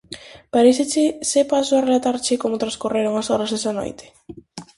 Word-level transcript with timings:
Paréceche 0.53 1.05
se 1.29 1.41
paso 1.51 1.73
a 1.75 1.83
relatarche 1.87 2.39
como 2.41 2.61
transcorreron 2.61 3.15
as 3.21 3.27
horas 3.31 3.51
esa 3.57 3.71
noite? 3.79 4.05